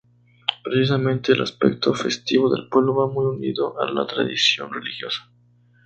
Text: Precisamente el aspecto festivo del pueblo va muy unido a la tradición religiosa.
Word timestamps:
Precisamente 0.63 1.31
el 1.33 1.43
aspecto 1.43 1.93
festivo 1.93 2.49
del 2.49 2.67
pueblo 2.69 2.95
va 2.95 3.05
muy 3.07 3.23
unido 3.25 3.79
a 3.79 3.87
la 3.91 4.07
tradición 4.07 4.73
religiosa. 4.73 5.29